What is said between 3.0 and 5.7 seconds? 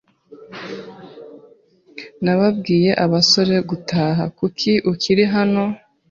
abasore gutaha. Kuki ukiri hano?